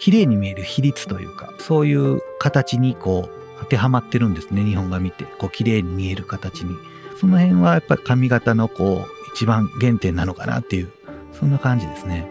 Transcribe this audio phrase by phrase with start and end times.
[0.00, 5.24] 綺麗に見える比率というか、そういう形にこう、当てはまってるんですね、日本が見て。
[5.38, 6.74] こう、綺麗に見える形に。
[7.20, 10.90] その辺はやっぱり髪型のこう、一番原点なのかなっていう、
[11.38, 12.26] そんな感じですね。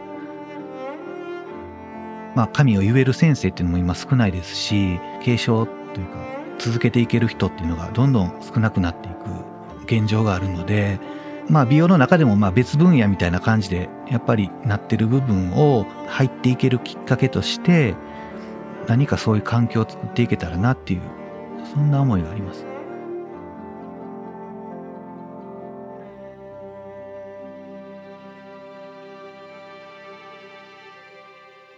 [2.35, 6.13] まあ、神を言える先生っていうのも今少ないですし、継承というか、
[6.57, 10.99] 続けていける人っていうのがどんどん少なくなっていく現状があるので、
[11.49, 17.95] まあ、美容の中でもまあ別分野みたいな感じでやっぱりなってる部分を入っていけるきっかけとして
[18.87, 21.01] 何かそういう環境を作っていけたらなっていう
[21.73, 22.65] そんな思いがあります。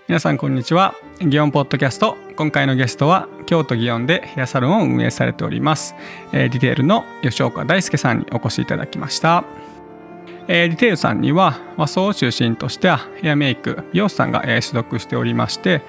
[0.08, 0.94] 皆さんこんにちは。
[1.22, 2.18] 祇園ポッドキャスト。
[2.36, 5.96] 今回のゲストは京都祇園でヘアサロンを運営されております。
[6.34, 9.46] えー、 DTEEL の吉岡大輔さんにお越しいただきました。
[10.54, 15.82] えー、 DTEEL さんには和装を中心としてヘアメイク、美容師さんが、えー、所属しておりまして、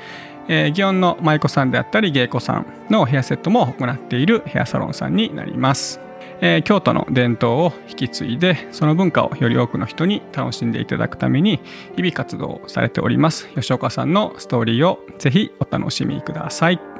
[0.46, 6.00] えー、祇園の舞妓さんであったり芸妓さんのヘアセットも行っているヘアサロンさんになります。
[6.40, 11.60] えー、京都の伝統を引き継いでその文化をより多くの人に楽しんでいただくために
[11.94, 16.91] 日々活動されております吉岡さんのストーリーをぜひお楽しみください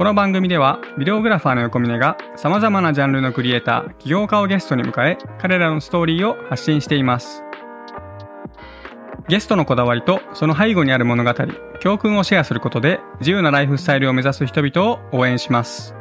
[0.00, 7.44] この番組ではビデオグラファーの横峯がさまざまなジャンルのクリエイター起業家をゲストに迎え彼らのストーリーを発信しています。
[9.28, 11.34] ゲストのこだわりとその背後にある物語
[11.80, 15.94] 教訓をシェアすることで自由なライフスタイルを目指す人々を応援します。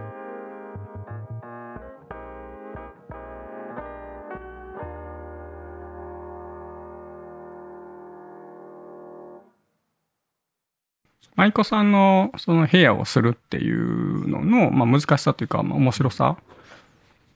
[11.36, 16.44] 舞妓さんのそのヘアをするっていうのの、まあ、難しさというか、まあ、面白さっ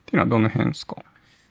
[0.06, 0.98] ていうのはどの辺ですか？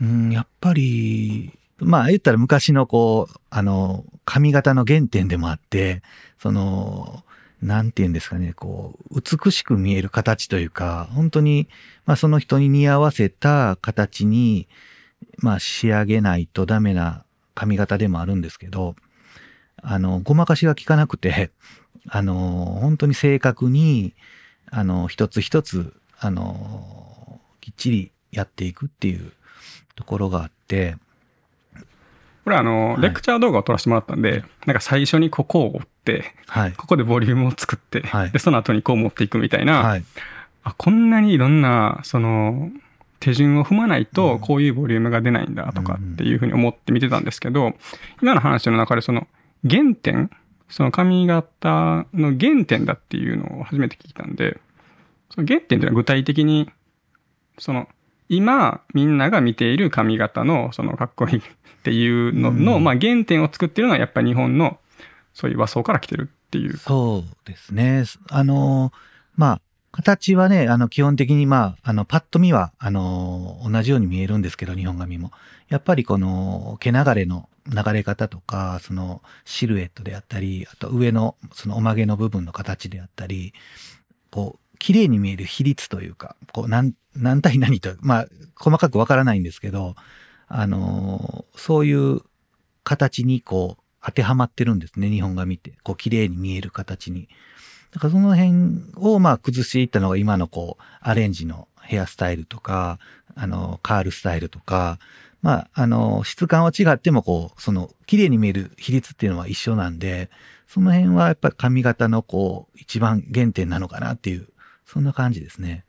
[0.00, 6.02] うん、やっぱり、まあ言ったら昔のこう、あの、髪型の原点でもあって、
[6.38, 7.24] その、
[7.62, 11.68] なんて言うんですかね、こう、美しく見える形というか、本当に、
[12.04, 14.66] まあその人に似合わせた形に、
[15.38, 18.96] まあ仕上げないとダメな髪型でもあるんですけど、
[19.80, 21.50] あの、ごまかしが効かなくて、
[22.08, 24.14] あの、本当に正確に、
[24.70, 29.32] あの、一つ一つ、あの、きっちりやっていくっていう
[29.94, 30.96] ところがあって、
[32.44, 40.04] これあの、はい、レクチャー動画を撮らせてもらったんで、なんか最初にここを折って、はい、ここでボリュームを作って、はい、で、その後にこう持っていくみたいな、はい、
[40.64, 42.70] あこんなにいろんな、その、
[43.20, 47.74] 手順を踏まないと、こういうボリュームが出ないんだとかっていうふうに思って見てたんですけど、
[48.20, 49.28] 今の話の中でその、
[49.68, 50.28] 原点
[50.72, 54.58] その髪型の原点だっていうのを初めて聞いたんで、
[55.28, 56.70] その原点っていうのは具体的に、
[57.58, 57.88] その、
[58.30, 61.42] 今、みんなが見ている髪型の、その、かっこいいっ
[61.82, 64.78] ていうのの、うん、まあ、原点を作ってるのは、やっぱり日本の、
[65.34, 66.78] そういう和装から来てるっていう。
[66.78, 68.04] そうですね。
[68.30, 68.92] あの、
[69.36, 75.32] まあ、形はね、あの、基本的に、まあ、あの、パッと見は、あの、同じように見えるんですけど、日本髪も。
[75.68, 83.52] やっぱりこの、毛流れの流れ方とか、そのシルエットであったり、あと上のそのおまげの部分の形であったり、
[84.30, 89.94] こう、綺麗に見える比率というか、こう、何、何対何と、まあ、細かくわからないんですけど、
[90.54, 92.20] あのそういう
[92.84, 95.74] 形にこう、当てはまってるんですね、日本が見て。
[95.84, 97.28] こう、綺麗に見える形に。
[97.92, 102.98] だからその辺をまあ崩していったのが今のこう、アレンジのヘアスタイルとか、
[103.34, 104.98] あの、カールスタイルとか、
[105.42, 110.30] まあ、あの、質感は違っても、こう、その、綺麗に見える比率っていうのは一緒なんで、
[110.68, 114.48] その辺はやっぱり髪型の、こう、一番原点なのかなっていう、
[114.86, 115.84] そんな感じですね。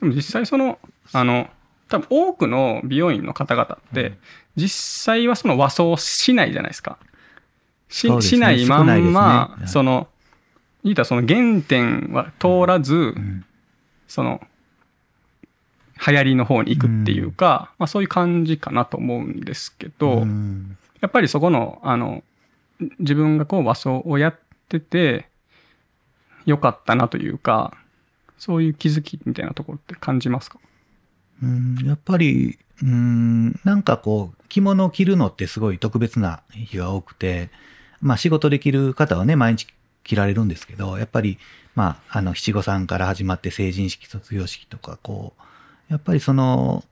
[0.00, 0.78] でも実際その、
[1.12, 1.48] あの、
[1.88, 4.18] 多分多くの美容院の方々って、
[4.56, 6.98] 実際はその和装しないじゃないですか。
[7.88, 10.08] しね、しないまんま、ね、その、
[10.84, 13.44] 言いたらその原点は通らず、うん、
[14.06, 14.40] その、
[16.08, 20.26] 流行りの方に行くっていうか、まあそういう感じかなと思うんですけど、
[21.00, 22.24] やっぱりそこの、あの、
[22.98, 24.38] 自分がこう和装をやっ
[24.68, 25.28] てて、
[26.46, 27.76] 良かったなというか、
[28.38, 30.58] そういう気づきみたいなところって感じますか？
[31.42, 31.76] うん。
[31.84, 37.50] やっぱり、うん、なんかこう、着物を着るのってすごい特別な日が多くて、
[38.00, 39.66] まあ仕事できる方はね、毎日
[40.04, 41.38] 着られるんですけど、やっぱり、
[41.74, 45.42] まあ、あの、七五三から始まって成人式、卒業式とか、こう、
[45.88, 46.84] やっぱりその、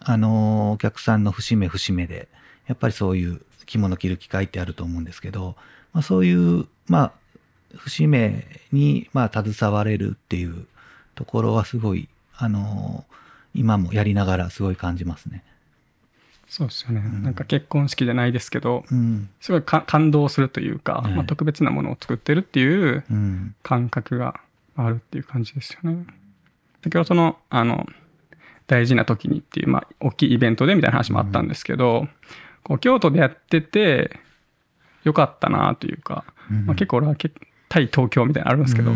[0.00, 2.28] あの、お客さんの節目節目で、
[2.66, 5.56] やっぱりそういう着物着る機会ってあると思うんですけど、
[5.92, 7.12] まあ、そういう、まあ、
[7.76, 10.66] 節目に、まあ、携われるっていう
[11.14, 13.04] ところはすごい、あの、
[13.54, 15.42] 今もやりながらすごい感じますね。
[16.46, 23.02] そうですよね、うん、なんか結婚式じゃないですけど、うん、すごい感動するというか、まあ、特別なものを作ってるっていう
[23.64, 24.40] 感覚が
[24.76, 26.06] あるっていう感じですよね。
[26.82, 27.88] だけどその、あの、
[28.66, 32.08] 大事な時にっていう、まあ、大きいイベントでみたいな話もあったんですけど、
[32.62, 34.18] こう京都でやってて、
[35.04, 36.24] よかったなというか、
[36.64, 37.16] まあ、結構俺は
[37.68, 38.92] 対東京みたいなのあるんですけど、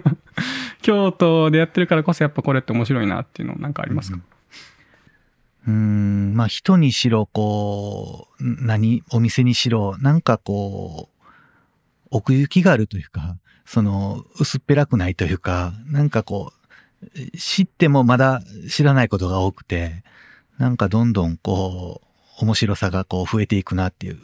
[0.82, 4.18] 京都でやってるからこそやっぱこれって面白いなっていうのなんかありますか、
[5.66, 11.26] うん、まあ人にしろ、こう、何、お店にしろ、なんかこう、
[12.10, 16.55] 奥行きがあるというか、その、薄っぺらくないというか、なんかこう、
[17.38, 20.02] 知ってもまだ知らないことが多くて、
[20.58, 24.18] なんかどんどんこう、面白さがこう増えていくなっていう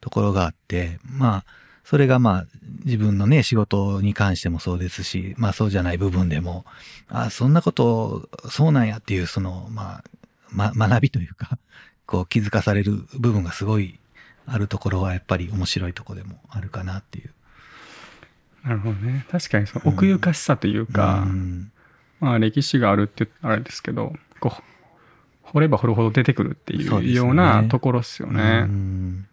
[0.00, 1.44] ところがあって、まあ、
[1.84, 2.46] それがまあ
[2.84, 6.64] 自分のね仕事に関してもそうですし、まあそうじゃない部分でも、
[7.08, 10.04] あそんなことそうなんやっていうそのまあ
[10.52, 11.58] ま、学びというか、
[12.06, 13.98] こう気づかされる部分がすごい
[14.46, 17.30] あるところはやっぱり面白いとこでもあるかなっていう。
[18.64, 19.26] なるほどね。
[19.30, 21.72] 確かにその奥ゆかしさというか、うん、
[22.20, 24.62] まあ歴史があるってあれですけど、こう、
[25.42, 28.64] 掘れば掘るほど出てくるっていうようなところですよね。
[28.64, 29.26] うん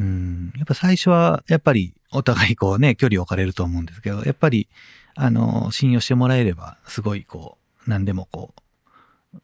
[0.00, 4.68] うん、やっぱ最初は、やっぱりお互いこうね、距離を置かれると思うんですけど、やっぱり、
[5.14, 9.38] あの、信用してもらえれば、すごいこう、何でもこう、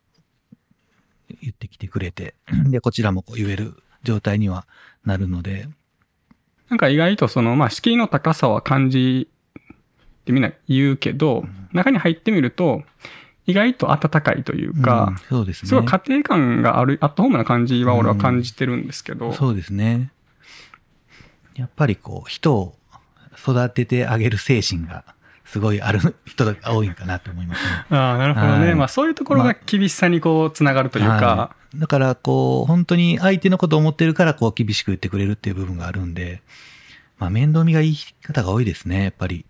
[1.41, 2.35] 言ってきてくれて、
[2.69, 4.67] で、こちらもこう言える状態には
[5.05, 5.69] なるので。
[6.69, 9.29] なんか意外とその、まあ、敷居の高さは感じ
[10.21, 12.83] ってみんな言うけど、うん、中に入ってみると、
[13.47, 15.69] 意外と温かいというか、うん、そうですね。
[15.69, 19.29] すごい家庭感がある、アットホームな感じは俺は感じてるんですけど。
[19.29, 20.13] うん、そうですね。
[21.57, 22.75] やっぱりこう、人を
[23.37, 25.05] 育ててあげる精神が
[25.45, 27.71] すごいある 人が多いんかなと思いますね。
[27.99, 28.67] ああ、なるほどね。
[28.67, 36.43] はい、まあそういうところが厳しさにこう、つながるというか、はい、だからこう、本当に相手のことを思ってるからこう、厳しく言ってくれるっていう部分があるんで、
[37.19, 39.45] まあ面倒見がいい方が多いですね、やっぱり。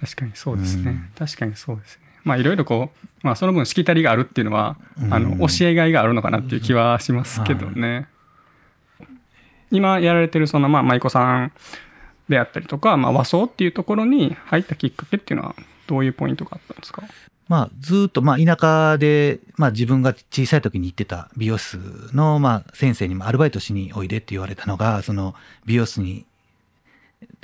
[0.00, 0.90] 確かにそうですね。
[0.90, 2.02] うん、確かにそうですね。
[2.24, 8.08] まあいろいろこう、まあその分しきたりがあるっていうのは、うん、あの、教えがいがあるのかなっていう気はしますけどね。
[8.98, 9.08] はい、
[9.70, 11.52] 今やられてるその、まあ舞妓さん
[12.28, 15.54] であったりとか、まあ、和装っていうところに入ったきっかけっていうのは
[15.86, 17.02] どういうポイントがあったんですか？
[17.48, 21.78] まあ、ずっと、まあ、田舎で、まあ、自分が小さい時に行ってた美容室
[22.12, 25.34] の、まあ、先生にもアルバイトしにおいでって言われたのが、その、
[25.64, 26.26] 美容室に、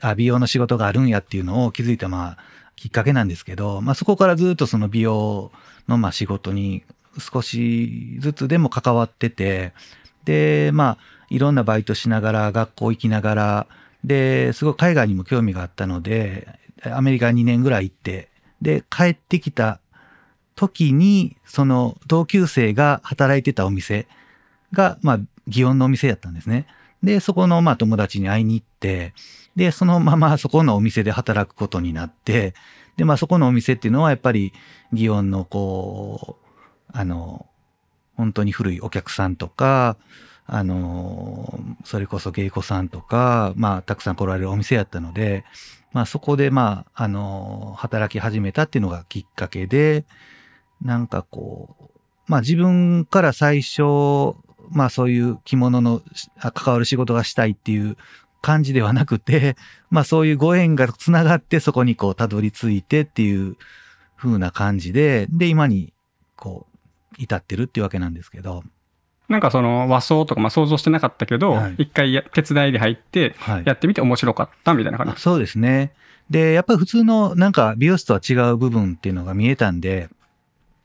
[0.01, 2.39] あ、美容の仕事があるんやっていうのを気づいた、まあ、
[2.77, 5.53] きっかけなんですけど、まあ、そこからずっとその美容
[5.89, 6.85] の、まあ、仕事に
[7.19, 9.73] 少しずつでも関わってて、
[10.25, 10.99] で、まあ、
[11.31, 13.67] いろんなバイトしながら、学校行きながら、
[14.05, 16.49] で、すごい海外にも興味があったので、
[16.85, 18.29] アメリカ2年ぐらい行って、
[18.61, 19.81] で、帰ってきた
[20.55, 24.07] 時に、その同級生が働いてたお店
[24.73, 25.19] が、まあ、
[25.49, 26.67] 祇園のお店やったんですね。
[27.05, 29.15] で、そこの、まあ、友達に会いに行って、
[29.57, 32.55] で、そのままそこのお店で働くことになって、
[32.97, 34.53] で、まあ、そこのお店っていうのは、やっぱり、
[34.93, 37.47] 祇園の、こう、あの、
[38.17, 39.97] 本当に古いお客さんとか、
[40.47, 45.45] あの、それこそ芸妓さんとか、まあ、たくさん来られるお店やったので、
[45.93, 50.05] まあ、そこで、まあ、あの、働き始めたっていうのがきっかけで、
[50.83, 54.35] なんかこう、まあ、自分から最初、
[54.71, 56.03] まあ、そういう着物の
[56.55, 57.97] 関わる仕事がしたいっていう
[58.43, 59.57] 感じではなくて、
[59.91, 63.57] まあ、そういうご縁がつながってそこにこう、たどり着いてっていう
[64.17, 65.93] 風な感じで、で、今に、
[66.37, 66.77] こう、
[67.19, 68.65] 至ってるっていうわけなんですけど、
[69.29, 73.35] なんかその和装とかまあ想像してなかったけど、はい、一回手伝いで入って、
[73.65, 75.93] やってみて面白かったみたいな感じ、はい、そうですね。
[76.29, 80.09] で、やっぱり普通のなんか美容室とは違う部分っていうのが見えたんで、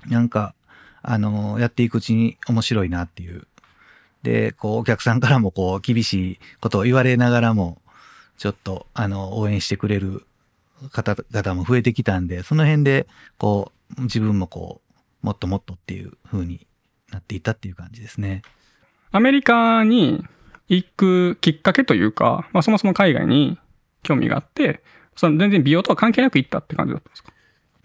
[0.08, 0.54] なんか、
[1.02, 3.48] あの、やっていくうちに面白いなっていう。
[4.24, 7.82] で、こう、お客さんからもこう、厳しいことを言われながらも、
[8.38, 10.26] ちょっと、あの、応援してくれる
[10.92, 13.08] 方々も増えてきたんで、その辺で、
[13.38, 14.82] こう、自分もこ
[15.24, 16.66] う、もっともっとっていう風に
[17.12, 18.42] なっていたっていう感じですね。
[19.12, 20.24] アメリカに
[20.68, 23.58] 行くきっかけというか、まあそもそも海外に
[24.04, 24.84] 興味があって、
[25.16, 27.34] その全然美容とは関係なく行ったって感じだったんですか？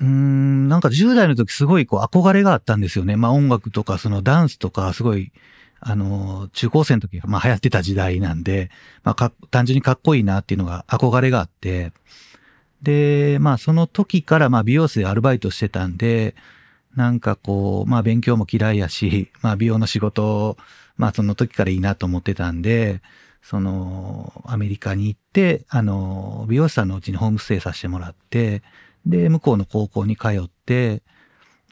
[0.01, 3.17] うん、なんか10代の時すごいこう憧れがあったんですよね。
[3.17, 5.33] まあ音楽とかそのダンスとかすごい、
[5.87, 8.71] あの、中高生の時まあ流行ってた時代なんで、
[9.03, 11.93] まあか単純にかっこいいなっていうのが憧れがあって、
[12.83, 16.35] で、まあその時からまあ美容室でアルバイトしてたんで、
[16.97, 20.57] なんかこう、まあ勉強も嫌いやし、まあ美容の仕事、
[20.97, 23.03] まあその時からいいなと思ってたんで、
[23.43, 28.63] その、アメリカに行って、あの、美容師さんのうちにホームステイさせてもらって、
[29.05, 31.03] で、向こうの高校に通って、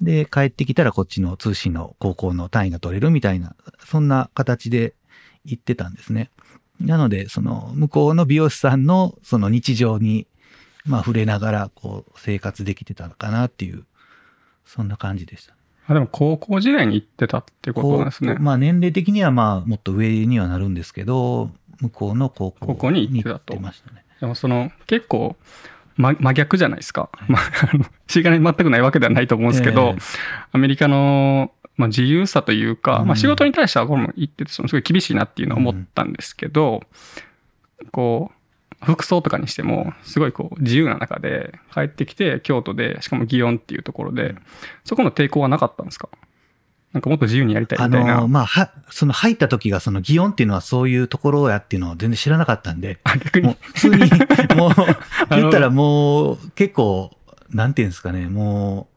[0.03, 3.55] で、帰ってきたらこっちの通信の高校の単位が取れるみたいな、
[3.87, 4.95] そんな形で
[5.45, 6.31] 行ってたんですね。
[6.81, 10.27] なので、その、向こうの美容師さんのその日常に、
[10.85, 13.85] まあ触れながら、こう、生活できてたのかなっていう、
[14.65, 15.55] そんな感じでした。
[15.87, 18.37] あでも高校時代に行ってたってことなんですね。
[18.39, 23.59] まあ年齢的にはまあもっと上にはなるんですけど、向こうの高校に行って。
[23.59, 24.05] ましたね。
[24.21, 25.37] でもその結構、
[25.97, 27.11] ま、真逆じゃないですか。
[27.29, 27.43] まあ、
[28.07, 29.99] しがない全くないわけではないと思うんですけど、えー、
[30.53, 36.83] アメリカの、まあ、自由さというか、うん、まあ仕事に対してはこの言ってて、すごい厳しいなっていうのは思ったんですけど、
[37.81, 44.35] うん、こう、服装とかにしても、すごいこう、自由な中で帰ってきて、京都で、しかも祇園っていうところで、
[44.85, 46.09] そこの抵抗はなかったんですか？
[46.93, 48.19] なんかもっと自由にやりたいみたいな。
[48.19, 53.47] あのー、まあ、は、その入った時が、その祇園っていうのはそういうところやっていうのを全然知らなかったんで、あ、逆に。
[53.47, 53.97] もう普通に、
[54.57, 54.75] もう、
[55.31, 57.11] 言ったらもう、結構、
[57.51, 58.89] なんていうんですかね、も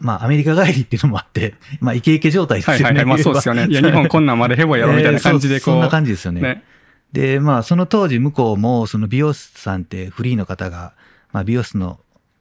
[0.00, 2.84] う、まあ、アメリカ帰りっていうのもあって、まあ、イケイケ状態ですよね。
[2.84, 3.66] はいはい、まあそうですよね。
[3.70, 5.74] いや、日本こんなんまでヘボやろみたいな感じでこう。
[5.74, 6.40] えー、そんな感じですよね。
[6.40, 6.64] ね
[7.12, 10.94] で、まあ、その当時向こうも、その美容師さんってフリーの方が、
[11.32, 12.00] まあ、美容室の、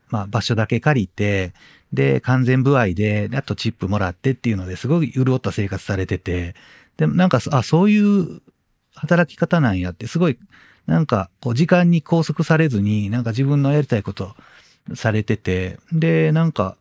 [0.09, 1.53] まあ、場所だけ借りて、
[1.93, 6.55] で、完全部合で、あとチップもらってっていうのですごい潤った生活されてて、
[6.97, 8.41] でも、なんか、あ、そういう
[8.95, 10.37] 働き方なんやって、すごい、
[10.85, 14.35] なんか、こう、時間に拘束されずに、なんか自分のやりたいこと
[14.95, 16.75] されてて、で、なんか、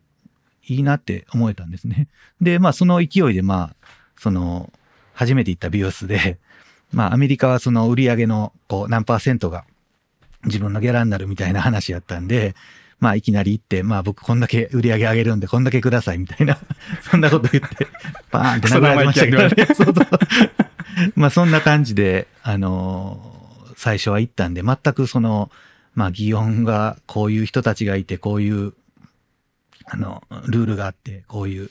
[0.67, 2.07] いいなって思えたんですね。
[2.41, 3.75] で、まあ、その勢いで、まあ、
[4.17, 4.71] その、
[5.13, 6.39] 初めて行った美容室で、
[6.93, 9.65] まあアメリカはその売り上げのこう何パーセントが
[10.45, 12.55] 自分のギャラになるみたいな話やったんで、
[12.99, 16.57] まあいきなり行って、まあ僕こんだけ売り上げ上げるんでこんだけくださいみたいな、
[17.09, 17.87] そんなこと言って、
[18.31, 19.65] バーンって流れましたけどね。
[19.73, 19.95] そうそう
[21.15, 25.49] まあそんな感じで、あのー、最初は行ったんで、全くその、
[25.95, 28.73] まあ祇園がこういう人たちがいて、こういう
[29.91, 31.69] あの、ルールがあって、こういう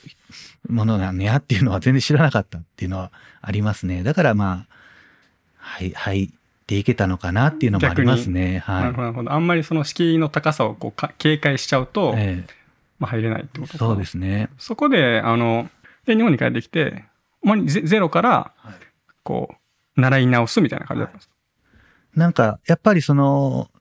[0.67, 4.03] ものなんやっていうのは全然知らなかったっていうのはありますね。
[4.03, 4.75] だからまあ、
[5.57, 6.33] はい、入
[6.69, 8.59] っていけたのかなっていうのもありますね。
[8.59, 8.83] はい。
[8.93, 9.33] なるほど。
[9.33, 12.53] あんまりその敷居の高さをこう警戒しちゃうと、ええ、
[12.99, 14.49] まあ入れないってことそうですね。
[14.59, 15.67] そこで、あの、
[16.05, 17.05] で、日本に帰ってきて、
[17.41, 18.51] もうゼロから、
[19.23, 19.55] こ
[19.97, 21.37] う、習い直すみたいな感じだったんですか、は
[22.17, 23.71] い、なんか、やっぱりその、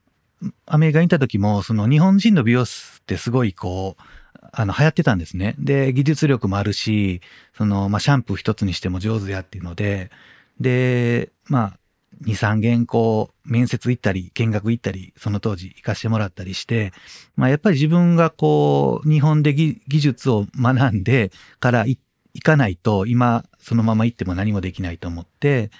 [0.64, 4.02] アメリカにいた時も、その日本人の美容室ってすごいこう、
[4.50, 5.56] あの、流行ってたんですね。
[5.58, 7.20] で、技術力もあるし、
[7.54, 10.10] その、まあ、シャンプー一つにしても上手やっていうので、
[10.58, 11.77] で、まあ、
[12.24, 16.92] 2、3件こう、面接行ったり、見学行ったり、その当時行かしてもらったりして、
[17.36, 21.98] まあやっぱり自分がこう、日本で技術を学んでから行
[22.42, 25.70] かないと、今そのまま行っても何もできないと思って、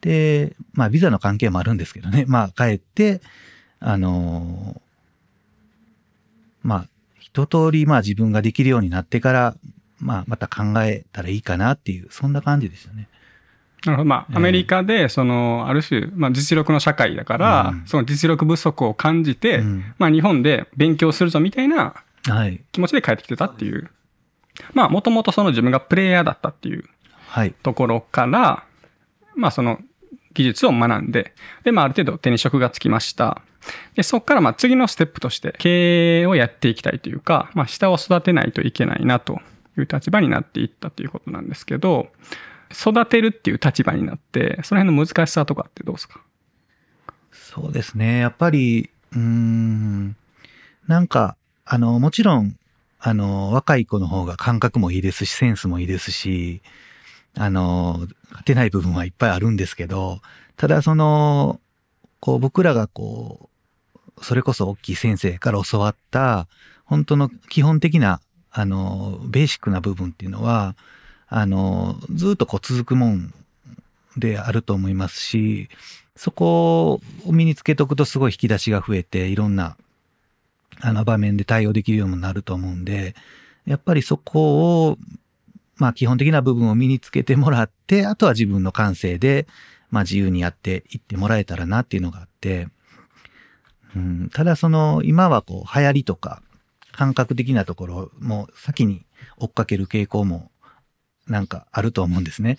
[0.00, 3.20] で、まあビザの関係もあるんですけどね、まあ帰って、
[3.80, 4.80] あの
[6.62, 9.56] まあ一通りまあ自分ができるようになってから、
[10.00, 13.08] まあまた考えたらいいかなっていう、そんな感じでしたね。
[13.84, 14.04] なるほど。
[14.08, 19.62] まあ、アメリカで、その、ある種、まあ、実力の社会だから、その実力不足を感じて、
[19.98, 21.94] まあ、日本で勉強するぞみたいな
[22.72, 23.90] 気持ちで帰ってきてたっていう。
[24.74, 26.84] まあ、もともとその自分がプレイヤーだったっていう
[27.62, 28.64] ところから、
[29.36, 29.78] まあ、その
[30.34, 33.42] 技術を学んで、で、まあ、ある程度手に職がつきました。
[33.94, 39.40] で、そこからまあ次のステップとして経営をやっていきたいというか、まあ下を育てないといけないなと
[39.76, 42.08] いう立場になっていったということなんですけど、
[42.72, 46.20] 育てるっていう立場になって、その辺の難しさとかってどうですか？
[47.32, 48.18] そうですね。
[48.18, 50.16] やっぱり、うん、
[50.86, 52.56] なんか、あの、もちろん、
[53.00, 56.62] あの、若い子の方が感覚もいいですし、センスもいいですし、
[57.36, 60.20] あの、勝てない部分はいっぱいあるんですけど、
[60.56, 61.60] ただその、
[62.20, 63.48] こう僕らがこ
[64.18, 66.48] う、それこそ大きい先生から教わった、
[66.84, 68.20] 本当の基本的な、
[68.50, 70.74] あの、ベーシックな部分っていうのは、
[71.28, 73.34] あの、ずっとこう続くもん
[74.16, 75.68] であると思いますし、
[76.16, 79.76] そこを身につけとくとすごい引き出しが増えて、いろんな、
[80.80, 83.14] あの場面で対応できるようになると思うんで、
[83.66, 84.98] やっぱりそこを、
[85.76, 89.46] まあ基本的な部分を身につけてもらって、あとは自分の感性で、
[89.90, 92.68] まあ自由にやっていってもらえたらなっていうのがあって、
[93.94, 96.42] うん、ただその、今はこう流行りとか、
[96.92, 99.04] 感覚的なところも先に
[99.36, 100.50] 追っかける傾向も
[101.28, 102.58] なんかあると思うんですね。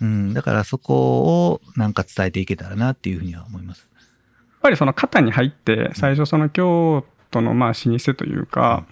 [0.00, 3.88] うん、だからそこをなんか伝えていけたらなっていうふうには思います。
[3.92, 8.84] やっぱりその型に入って、最初その京都のまあ老舗というか、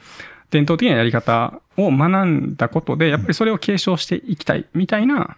[0.50, 5.36] 伝統的なやり方を学んだことで、やっぱりそれを継承していきたいみたいな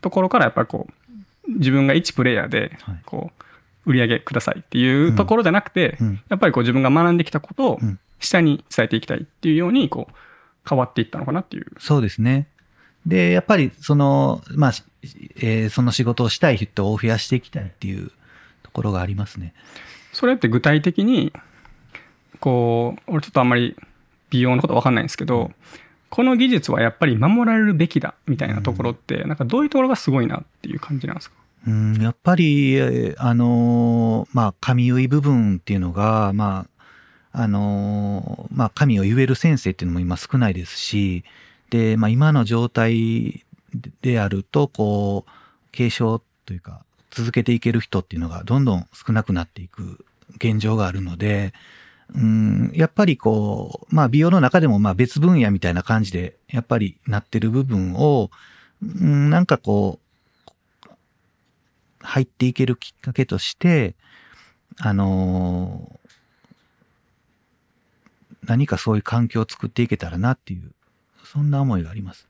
[0.00, 3.44] ところから、やっぱりこう、自分が一プレイヤーで、こう、
[3.90, 5.98] 売り上げくださいっていうところじゃなくて、
[6.28, 7.80] やっぱりこう自分が学んできたことを
[8.18, 10.14] 下に伝えていきたいっていうように、こう、
[10.66, 11.66] 変わっていったのかなっていう。
[11.78, 12.48] そうですね。
[13.06, 14.72] で、やっぱりその、まあ、
[15.36, 18.10] えー、その仕事をしたい人を増やしていきたいっていう
[18.62, 19.52] ところがありますね。
[20.12, 21.32] それって具体的に、
[22.40, 23.76] こう、俺ちょっとあんまり
[24.30, 25.52] 美容のことわかんないんですけど、
[26.08, 31.36] この技術はやっぱり守られるべきだみたいなところって、なんかどういうところがすごいなっていう感じなんですか？
[31.66, 36.66] うん、やっぱり、あの、まあ、髪結い部分っていうのが、ま
[37.32, 41.24] あ、あの、まあ、髪を言える先生っていうのも今少ないですし、
[41.74, 43.44] で、まあ、今の状態
[44.00, 45.30] であると、こう、
[45.72, 50.04] 継承というか、続けていける人っていうのがどんどん少なくなっていく
[50.36, 51.52] 現状があるので、
[52.14, 58.30] うん、やっぱりこう、まあ美容の中でもまあ別分野みたいな感じで、やっぱりなってる部分を、
[58.80, 59.98] うん、なんかこ
[60.86, 60.90] う、
[62.02, 63.96] 入っていけるきっかけとして、
[64.78, 70.70] あのー、何かそういう環境を作っていけたらなっていう、
[71.34, 72.28] そんな思いがあります。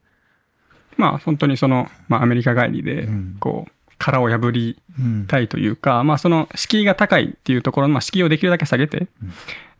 [0.96, 3.06] まあ本当にその、まあアメリカ帰りで、
[3.38, 4.80] こう、殻を破り
[5.28, 9.32] たいというか、うん、まあその敷居が高いっていうところの、まあ敷居をできるだけ下げて、うん、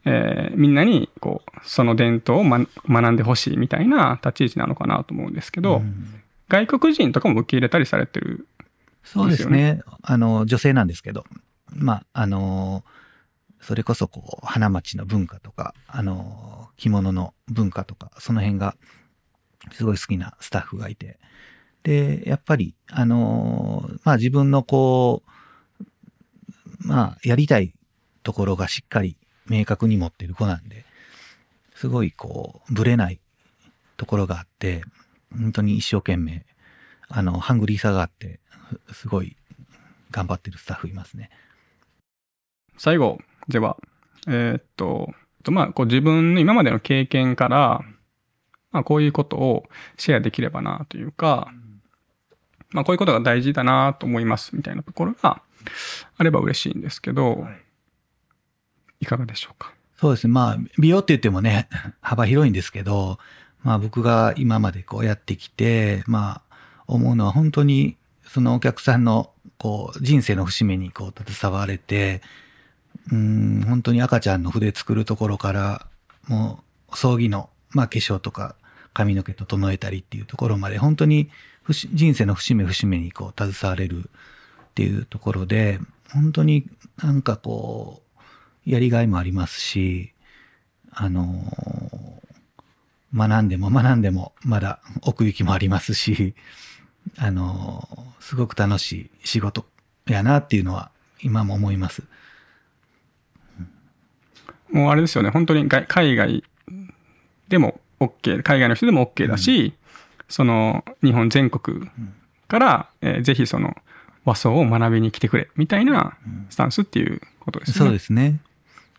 [0.04, 8.66] えー、みんなにこう、その伝統を、ま、学んでほしいみたいな立ち位置なのかなと思うんですけど、うん、外国人とかも受け入れたりされてる、ね、
[9.02, 9.80] そうですね。
[10.02, 11.24] あの、女性なんですけど、
[11.72, 12.84] まあ、あの、
[13.60, 18.76] それこそこう、花街の文化とか、あの、着物の文化とか、その辺が
[19.72, 21.18] すごい好きなスタッフがいて、
[21.82, 25.22] で、やっぱり、あのまあ自分のこ
[25.80, 25.84] う、
[26.86, 27.74] まあやりたい
[28.22, 29.16] ところがしっかり
[29.46, 30.84] 明確に持ってる子なんで、
[31.74, 33.20] すごいこう、ぶれない
[33.96, 34.84] ところがあって、
[35.30, 36.46] 本当に一生懸命、
[37.08, 38.40] あの、ハングリーさがあって、
[38.92, 39.36] すごい
[40.10, 41.30] 頑張ってるスタッフいますね。
[42.78, 43.18] 最後
[43.48, 43.76] では、
[44.26, 45.12] えー、っと、
[45.50, 47.82] まあ、こう自分の今までの経験から、
[48.74, 49.64] まあ、こういうことを
[49.96, 51.48] シェアできればなというか、
[52.70, 55.40] まあこういうことが大事だなと思いますみたいなところが
[56.16, 57.46] あれば嬉しいんですけど、
[58.98, 59.72] いかがでしょうか？
[59.96, 60.32] そうですね。
[60.32, 61.68] まあ美容って言ってもね、
[62.00, 63.18] 幅広いんですけど、
[63.62, 66.56] まあ僕が今までこうやってきて、まあ
[66.88, 72.22] 思うのは本当にそのお客さんのこう人生の節目にこう携われて、
[73.12, 75.86] うん、本当に赤ちゃんの筆作るところから、
[76.26, 78.56] もう葬儀の、まあ化粧とか
[78.94, 81.28] 髪の毛整えたりっていうところまで、本当に
[81.92, 85.80] 人生の節目節目にこう携われるっていうところで、
[86.12, 86.66] 本当に
[87.02, 88.02] なんかこ
[88.66, 90.12] う、やりがいもありますし、
[90.90, 91.44] あの
[93.14, 96.34] 学んでも学んでもまだ奥行きもありますし、
[97.18, 97.86] あの
[98.20, 99.66] すごく楽しい仕事
[100.06, 102.04] やなっていうのは今も思います。
[104.70, 106.44] もうあれですよね、本当に海外
[107.48, 109.74] でも OK、海外の人でも OK だし、
[110.28, 111.88] その日本全国
[112.48, 113.76] から、えー、ぜひその
[114.24, 116.16] 和装を学びに来てくれみたいな
[116.50, 117.76] スタンスっていうことですね。
[117.76, 118.40] そうですね。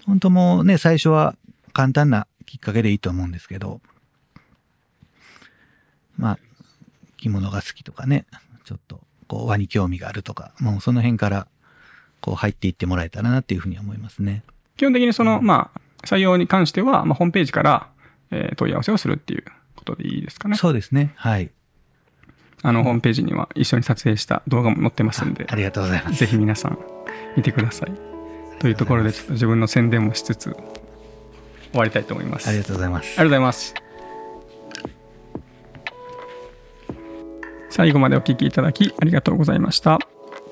[0.06, 1.36] 本当もうね、最初は
[1.74, 3.82] 簡単なきっかけでいいと思うんですけど、
[6.18, 6.40] まあ、
[7.18, 8.26] 着物が好きとかね、
[8.64, 11.48] ちょっとこう和に興味があるとか、もうその辺から
[12.22, 14.44] こう入っていってもらえたらなっていうふうに思いますね。
[14.78, 17.90] 基本的にその、まあ、採用に関しては、まあ、ホームページから、
[18.36, 19.45] えー、問い合わせをするっていう
[19.76, 20.58] ことでいいですかね。
[20.58, 21.13] そうですね。
[21.15, 21.50] はい。
[22.62, 25.45] あの、ホームページには一緒に撮影した動画も載ってますんで。
[25.50, 26.15] ありがとうございます。
[26.19, 26.78] ぜひ皆さん
[27.38, 27.91] 見てください。
[28.60, 30.52] というところで、ちょっと自分の宣伝もしつつ、
[31.71, 32.50] 終わりたいと思います。
[32.50, 33.06] ありがとうございます。
[33.06, 33.74] ありがとうございます。
[37.69, 40.00] 最後までお聞きいただきありがとうございました。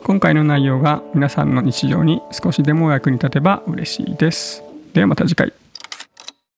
[0.03, 4.61] 今回の内容が皆さんの日常に少しでも役に立てば嬉しいです。
[4.93, 5.53] ではまた次回。